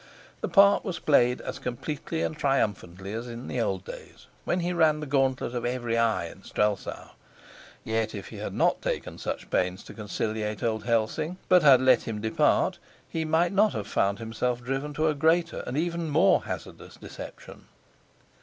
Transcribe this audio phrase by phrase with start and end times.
[0.41, 4.73] The part was played as completely and triumphantly as in the old days when he
[4.73, 7.11] ran the gauntlet of every eye in Strelsau.
[7.83, 12.01] Yet if he had not taken such pains to conciliate old Helsing, but had let
[12.07, 16.45] him depart, he might not have found himself driven to a greater and even more
[16.45, 17.67] hazardous deception.